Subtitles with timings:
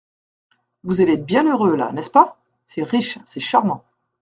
[0.83, 2.41] Vous allez être bien heureux, là, n'est-ce pas?
[2.65, 3.83] C'est riche, c'est charmant.